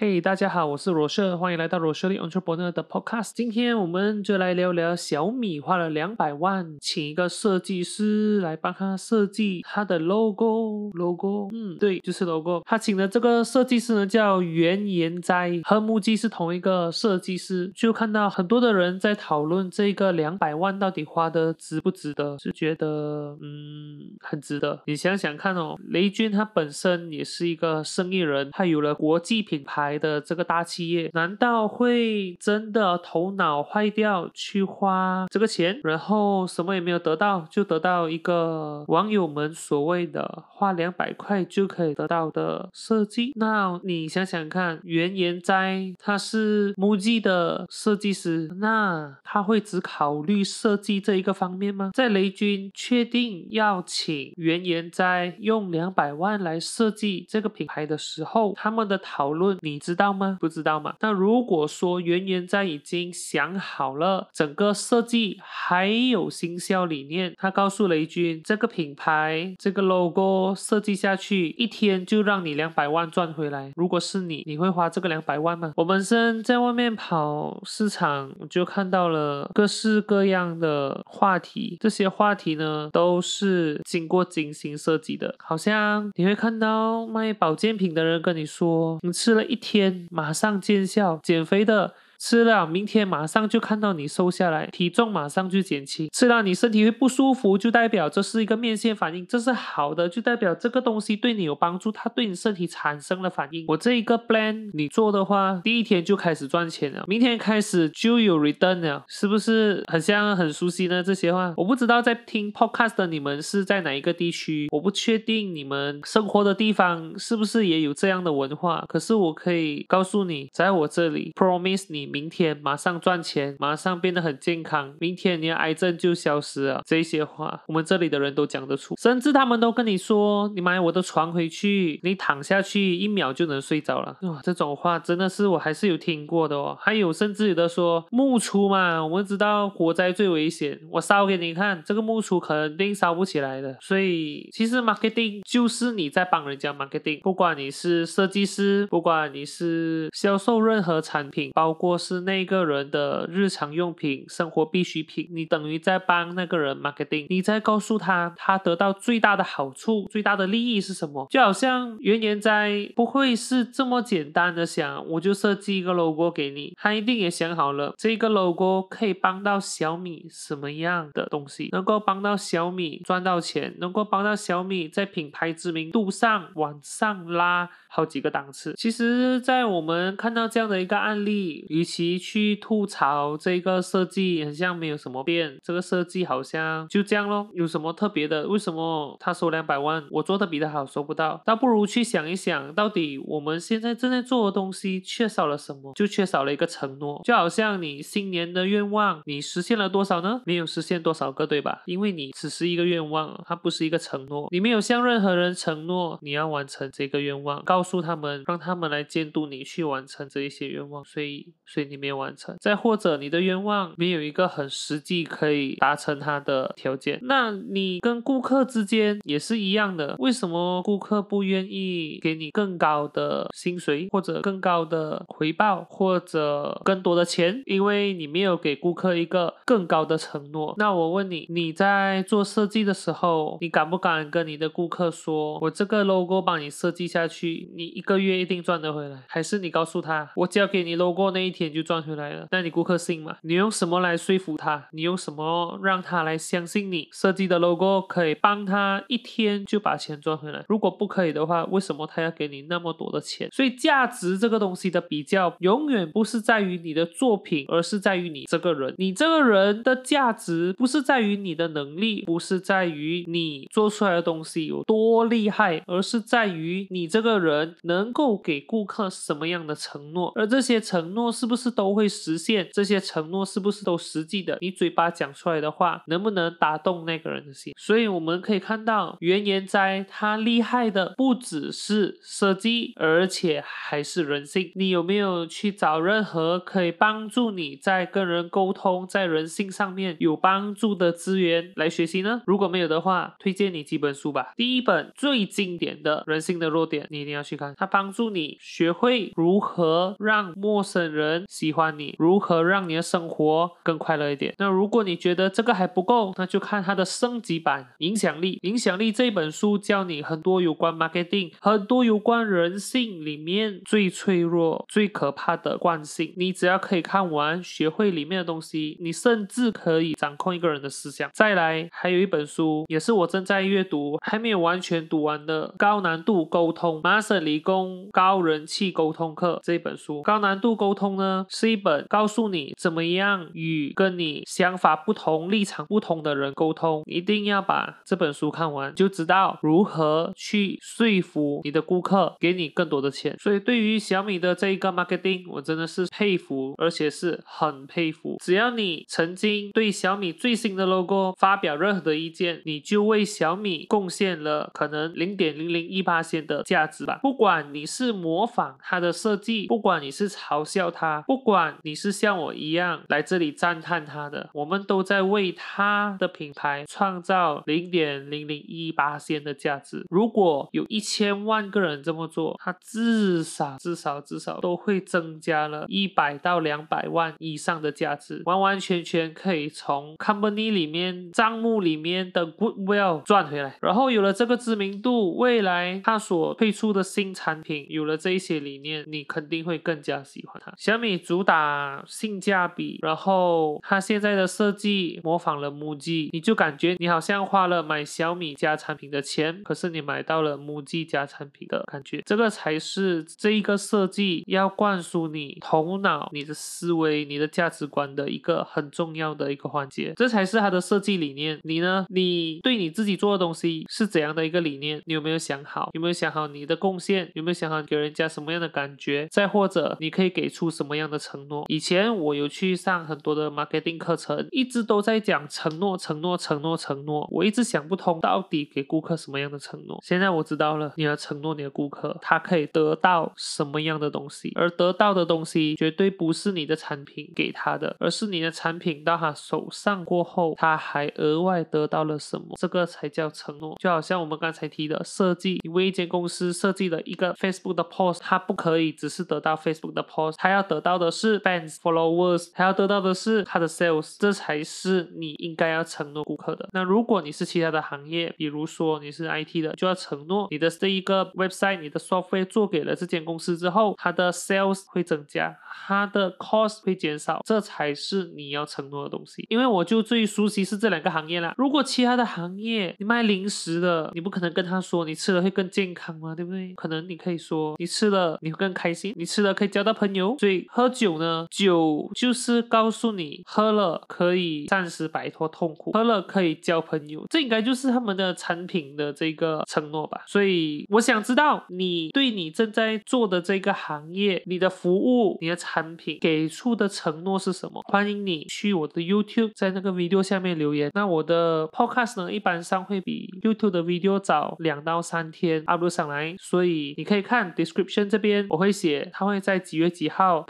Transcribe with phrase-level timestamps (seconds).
[0.00, 3.32] 嘿大家好，我是罗社，欢迎来到罗社的 Entrepreneur 的 Podcast。
[3.34, 10.90] 今天我们就来聊聊小米花了两百万请一个设计师来帮他设计他的 logo。
[10.94, 12.62] logo，嗯，对，就是 logo。
[12.64, 17.70] 他请的这个设计师呢叫袁延斋，和木基是同一个设计师。
[17.74, 24.80] 就看到很多的人在讨论这个两百万到底花的值不值得，是觉得嗯很值得。
[24.86, 29.89] 你想想看哦，雷军他本身也是一个生意人，他有了国际品牌。
[29.90, 43.32] 来的这个大企业，难道会真的头脑坏掉去花这个钱，然后什么也没有得到，就得到一个网友们所谓的花两百块就可以得到的设计？
[43.34, 51.90] 那你想想看，原研哉他是木吉的设计师，那他会只考虑设计这一个方面吗？
[51.92, 59.79] 在雷军确定要请原研哉用两百万来设计这个品牌的时候，他们的讨论你。
[59.80, 60.38] 知道吗？
[60.40, 60.94] 不知道吗？
[61.00, 73.72] 那如果说圆圆在已经想好了整个设计，还有行销理念，他告诉雷军，这个品牌这个 logo 设计下去，一天就让你两百万赚回来。
[73.74, 75.72] 如果是你，你会花这个两百万吗？
[75.76, 85.34] 我本身在外面跑市场，就看到了各式各样的话题，这些话题呢都是经过精心设计的。
[85.38, 89.69] 好像你会看到卖保健品的人跟你说，你吃了一天。
[89.70, 91.94] 天马上见效，减肥的。
[92.20, 96.10] 吃了，明天马上就看到你瘦下来，体重马上就减轻。
[96.12, 103.64] 吃了你身体会不舒服，就代表这是一个面线反应，这是好的，就代表这个东西对你有帮助，它对你身体产生了反应。
[103.68, 111.02] 我这一个 plan 你做的话，第一天就开始赚钱了，明天开始就有 return 了，是不是很像很熟悉呢？
[111.02, 122.09] 这些话我不知道在听 podcast 的你们是在哪一个地区，我不确定你们生活的地方是不是也有这样的文化，可是我可以告诉你，在我这里 promise 你。
[122.10, 124.92] 明天马上赚钱，马上变得很健康。
[124.98, 126.82] 明天你的癌症就消失了。
[126.84, 136.76] 这些话，我们这里的人都讲得出，甚至他们都跟你说：“你买我的床回去，你躺下去一秒就能睡着了。”哇，这种话真的是我还是有听过的哦。
[136.80, 143.76] 还有甚至有的说木厨嘛，我们知道火灾最危险，我烧给你看，这个木厨肯定烧不起来的。
[143.80, 151.99] 所以其实 marketing 就是你在帮人家 marketing，不管你是设计师，不管你是销售任何产品，包括。
[152.00, 161.26] 是那个人的日常用品、生活必需品，你等于在帮那个人 marketing，你在告诉他他得到最大的好处、最大的利益是什么？
[161.30, 178.72] 就好像原研在不会是这么简单的想，我就设计一个 logo 给你，他一定也想好了，这个 logo 可以帮到小米什么样的东西，能够帮到小米赚到钱，能够帮到小米在品牌知名度上往上拉好几个档次。
[178.76, 185.58] 其实，在我们看到这样的一个案例，与其去吐槽这个设计，很像没有什么变。
[185.64, 188.46] 这个设计好像就这样咯，有什么特别的？
[188.46, 191.42] 为什么他收两百万，我做的比他好收不到？
[191.44, 195.92] 倒不如去想一想，到底我们现在正在做的东西缺少了什么？
[195.96, 197.20] 就缺少了一个承诺。
[197.24, 200.42] 就好像你新年的愿望，你实现了多少呢？
[200.46, 201.82] 没有实现多少个，对吧？
[201.86, 204.46] 因为你只是一个愿望，它不是一个承诺。
[204.52, 211.04] 你没有向任何人承诺你要完成这个愿望，告诉他们，让他们来监督你去完成这一些愿望。
[211.04, 211.79] 所以，所以。
[211.84, 220.16] 你没有完成，再或者你的愿望没有一个很实际可以达成它的条件，那你跟顾客之间也是一样的。
[220.18, 227.62] 为什么顾客不愿意给你更高的薪水，或者更高的回报，或者更多的钱？
[227.66, 230.74] 因为你没有给顾客一个更高的承诺。
[230.76, 239.22] 那我问你，你在做设计的时候，你敢不敢跟你的顾客说，我这个 logo 帮你设计下去，你一个月一定赚得回来？
[239.28, 241.70] 还是你告诉他，我交给你 logo 那一天？
[241.70, 243.36] 就赚回来了，那你顾客信吗？
[243.42, 244.88] 你用什么来说服他？
[244.92, 250.64] 你用什么让他来相信你设计的 logo 可以帮他一天就把钱赚回来？
[250.68, 253.48] 如果不可以的话，为什么他要给你那么多的钱？
[253.52, 258.94] 所以价值这个东西的比较，永远不是在于你的作品，而是在于你这个人。
[258.96, 271.49] 你这个人的价值不是在于你的能力，不是在于你做出来的东西有多厉害，而是在于你这个人能够给顾客什么样的承诺，而这些承诺是。
[271.50, 272.68] 不是都会实现？
[272.72, 274.56] 这些承诺是不是都实际的？
[274.60, 277.74] 你嘴巴讲出来的话，能不能打动那个人的心？
[277.76, 284.70] 所以我们可以看到，原研哉他厉害的不只是设计，而且还是人性。
[284.76, 292.42] 你有没有去找任何可以帮助你在跟人沟通、在人性上面有帮助的资源来学习呢？
[292.46, 294.52] 如果没有的话，推荐你几本书吧。
[294.56, 304.54] 第一本最经典的人性的弱点，你一定要去看，它帮助你学会如何让陌生人喜欢你，如何让你的生活更快乐一点。
[304.58, 308.56] 那如果你觉得这个还不够，那就看它的升级版《影响力》。
[308.68, 316.32] 《影响力》这本书教你很多有关 marketing，很多有关人性里面最脆弱、最可怕的惯性。
[316.36, 321.30] 你只要可以看完，学会里面的东西，你甚至可以掌控一个人的思想。
[321.32, 330.22] 再来，还有一本书，也是我正在阅读，还没有完全读完的《高难度沟通：麻省理工高人气沟通课》这本书。
[330.22, 337.02] 高难度沟通呢，是一本告诉你怎么样与跟你想法不同、立场不同的人沟通。
[337.06, 343.36] 一定要把这本书看完，就知道如何去说服你的顾客给你更多的钱。
[343.38, 348.36] 所以，对于小米的这一个 marketing，我真的是佩服，而且是很佩服。
[348.42, 357.18] 只要你曾经对小米最新的 logo 发表任何的意见，你就为小米贡献了可能零点零零一八线的价值吧。
[357.22, 370.04] 不管你是模仿它的设计，不管你是嘲笑它，不管你是像我一样来这里赞叹他的，我们都在为他的品牌创造零点零零一八线的价值。
[370.10, 383.76] 如果有一千万个人这么做，他至少至少至少都会增加了一百到两百万以上的价值，完完全全可以从 company 里面账目里面的 goodwill 赚回来。
[383.80, 390.72] 然后有了这个知名度，未来他所推出的新产品有了这一些理念，你肯定会更加喜欢它。
[390.76, 411.58] 小米你主打性价比，然后它现在的设计模仿了 MUJI，你就感觉你好像花了买小米家产品的钱，可是你买到了 MUJI 家产品的感觉，这个才是这一个设计要灌输你头脑、你的思维、你的价值观的一个很重要的一个环节，这才是它的设计理念。
[411.64, 412.06] 你呢？
[412.08, 415.02] 你对你自己做的东西是怎样的一个理念？
[415.06, 415.90] 你有没有想好？
[415.94, 417.30] 有没有想好你的贡献？
[417.34, 419.26] 有没有想好给人家什么样的感觉？
[419.30, 421.64] 再或者你可以给出什么样的承诺？
[421.68, 427.26] 以前我有去上很多的 marketing 课程，一直都在讲承诺、承诺、承诺、承诺。
[427.30, 429.98] 我一直想不通，到底给顾客什么样的承诺？
[430.02, 442.54] 现在我知道了，你要承诺你的顾客，他可以得到什么样的东西，而得到的东西绝对不是你的产品给他的，而是你的产品到他手上过后，他还额外得到了什么？
[442.58, 443.76] 这个才叫承诺。
[443.80, 456.68] 就好像我们刚才提的设计，你为一间公司设计了一个 Facebook 的 post，他不可以只是得到 Facebook 的 post，他要得到到的是 fans followers，还要得到的是它的 sales，这才是你应该要承诺顾客的。
[456.72, 465.56] 那如果你是其他的行业，比如说你是 IT 的，就要承诺你的这一个 website，你的 software 做给了这间公司之后，它的 sales 会增加，
[465.86, 469.46] 它的 cost 会减少，这才是你要承诺的东西。
[469.48, 471.54] 因为我就最熟悉是这两个行业啦。
[471.56, 476.74] 如果其他的行业，你卖零食的，你不可能跟他说你吃了会更健康嘛，对不对？
[476.74, 480.34] 可能你可以说你吃了你会更开心，你吃了可以交到朋友。
[480.38, 490.22] 所以喝酒呢，酒就是告诉你喝了可以暂时摆脱痛苦，喝了可以交朋友，这应该就是他们的产品的这个承诺吧。
[490.26, 497.82] 所以我想知道你对你正在做的这个行业、你的服务、你的产品给出的承诺是什么？
[497.84, 500.90] 欢迎你去我的 YouTube，在那个 video 下面留言。
[500.94, 510.42] 那我的 podcast 呢，一般上会比 YouTube 的 video 早两到三天 upload 上来，所以你可以看 description 这边，我会写它会在几月几号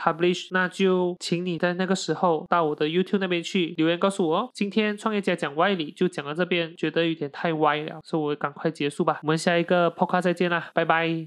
[0.52, 4.50] 那就请你在那个时候到我的 YouTube 那边去留言告诉我哦。
[4.52, 9.20] 今天创业家讲歪理就讲到这边，觉得有点太歪了，所以我赶快结束吧。
[9.22, 11.10] 我们下一个 podcast 再见啦，拜拜。